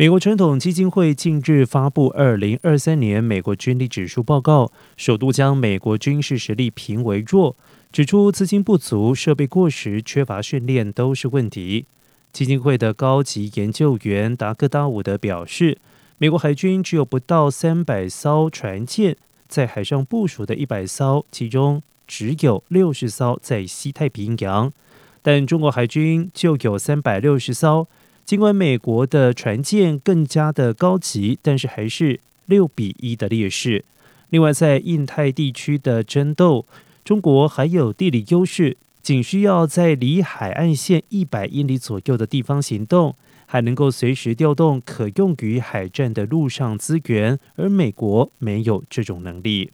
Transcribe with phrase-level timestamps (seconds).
[0.00, 7.54] 美国传统基金会近日发布二零二三年美国军力指数报告，首度将美国军事实力评为弱，
[7.92, 11.84] 指出资金不足、设备过时、缺乏训练都是问题。
[12.32, 15.76] 基金会的高级研究员达克达伍德表示，
[16.16, 19.14] 美国海军只有不到三百艘船舰，
[19.48, 24.72] 在海上部署的一百艘，其中只有六十艘在西太平洋，
[25.20, 27.86] 但中国海军就有三百六十艘。
[28.30, 33.84] 尽管美国的船舰更加的高级，但是还是六比一的劣势。
[34.28, 36.64] 另外，在印太地区的争斗，
[37.04, 49.72] 中国还有地理优势，仅需要在离海岸线一百英里左右的地方行动，还能够随时调动可用于海战的陆上资源，而美国没有这种能力。